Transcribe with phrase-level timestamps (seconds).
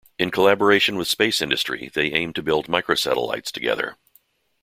[0.17, 3.97] In collaboration with space industry they aim to build microsatellites together.